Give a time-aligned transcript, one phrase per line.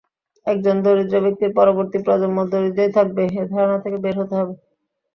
[0.47, 4.53] একজন দরিদ্র ব্যক্তির পরবর্তী প্রজন্ম দরিদ্রই থাকবে—এ ধারণা থেকে বের হতে হবে।